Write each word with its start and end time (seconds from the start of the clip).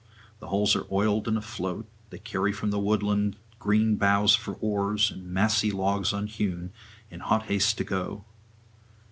The 0.39 0.47
hulls 0.47 0.75
are 0.75 0.87
oiled 0.91 1.27
and 1.27 1.37
afloat; 1.37 1.85
they 2.09 2.17
carry 2.17 2.51
from 2.51 2.71
the 2.71 2.79
woodland 2.79 3.35
green 3.59 3.97
boughs 3.97 4.33
for 4.33 4.53
oars 4.55 5.11
and 5.11 5.27
massy 5.31 5.69
logs 5.69 6.11
unhewn, 6.11 6.71
in 7.11 7.19
hot 7.19 7.43
haste 7.43 7.77
to 7.77 7.83
go. 7.83 8.25